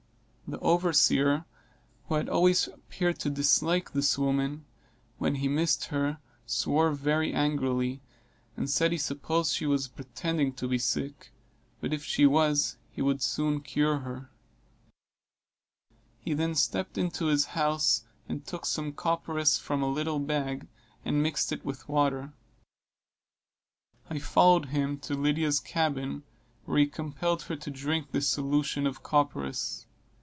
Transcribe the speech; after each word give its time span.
The 0.55 0.59
overseer, 0.59 1.45
who 2.07 2.15
had 2.15 2.27
always 2.27 2.67
appeared 2.67 3.17
to 3.19 3.29
dislike 3.29 3.93
this 3.93 4.17
woman, 4.17 4.65
when 5.17 5.35
he 5.35 5.47
missed 5.47 5.85
her, 5.85 6.19
swore 6.45 6.91
very 6.91 7.31
angrily, 7.31 8.01
and 8.57 8.69
said 8.69 8.91
he 8.91 8.97
supposed 8.97 9.55
she 9.55 9.65
was 9.65 9.87
pretending 9.87 10.51
to 10.55 10.67
be 10.67 10.77
sick, 10.77 11.31
but 11.79 11.93
if 11.93 12.03
she 12.03 12.25
was 12.25 12.75
he 12.89 13.01
would 13.01 13.21
soon 13.21 13.61
cure 13.61 13.99
her. 13.99 14.29
He 16.19 16.33
then 16.33 16.53
stepped 16.55 16.97
into 16.97 17.27
his 17.27 17.45
house 17.55 18.03
and 18.27 18.45
took 18.45 18.65
some 18.65 18.91
copperas 18.91 19.57
from 19.57 19.81
a 19.81 19.87
little 19.87 20.19
bag, 20.19 20.67
and 21.05 21.23
mixed 21.23 21.53
it 21.53 21.63
with 21.63 21.87
water. 21.87 22.33
I 24.09 24.19
followed 24.19 24.65
him 24.65 24.97
to 24.97 25.13
Lydia's 25.15 25.61
cabin, 25.61 26.23
where 26.65 26.77
he 26.79 26.87
compelled 26.87 27.43
her 27.43 27.55
to 27.55 27.71
drink 27.71 28.11
this 28.11 28.27
solution 28.27 28.85
of 28.85 29.01
copperas. 29.01 29.85